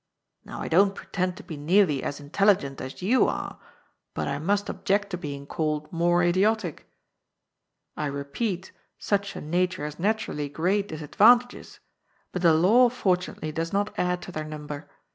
[0.43, 3.59] Now I don't pre tend to be nearly as intelligent as you are,
[4.15, 6.77] but I must object to being called more idiotia
[7.95, 11.81] I repeat, such a nature has naturally great disadvantages,
[12.31, 14.89] but the law fortunately does not add to their number.